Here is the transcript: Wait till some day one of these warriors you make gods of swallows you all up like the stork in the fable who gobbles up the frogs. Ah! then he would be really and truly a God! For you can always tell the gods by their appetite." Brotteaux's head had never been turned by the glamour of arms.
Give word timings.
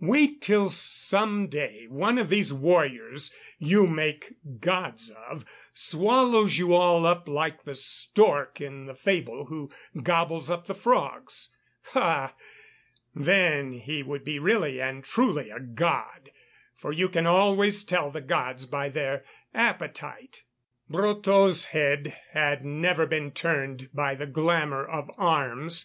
Wait 0.00 0.40
till 0.40 0.70
some 0.70 1.46
day 1.46 1.84
one 1.90 2.16
of 2.16 2.30
these 2.30 2.54
warriors 2.54 3.34
you 3.58 3.86
make 3.86 4.32
gods 4.58 5.10
of 5.28 5.44
swallows 5.74 6.56
you 6.56 6.72
all 6.72 7.04
up 7.04 7.28
like 7.28 7.64
the 7.64 7.74
stork 7.74 8.62
in 8.62 8.86
the 8.86 8.94
fable 8.94 9.44
who 9.44 9.70
gobbles 10.02 10.48
up 10.48 10.64
the 10.64 10.74
frogs. 10.74 11.50
Ah! 11.94 12.34
then 13.14 13.72
he 13.72 14.02
would 14.02 14.24
be 14.24 14.38
really 14.38 14.80
and 14.80 15.04
truly 15.04 15.50
a 15.50 15.60
God! 15.60 16.30
For 16.74 16.90
you 16.90 17.10
can 17.10 17.26
always 17.26 17.84
tell 17.84 18.10
the 18.10 18.22
gods 18.22 18.64
by 18.64 18.88
their 18.88 19.22
appetite." 19.52 20.44
Brotteaux's 20.88 21.66
head 21.66 22.16
had 22.30 22.64
never 22.64 23.04
been 23.04 23.32
turned 23.32 23.90
by 23.92 24.14
the 24.14 24.26
glamour 24.26 24.82
of 24.86 25.10
arms. 25.18 25.84